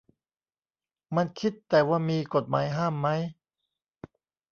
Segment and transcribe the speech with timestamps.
[1.15, 3.21] มันคิดแต่ว่ามี 'กฎหมายห้าม' มั้ย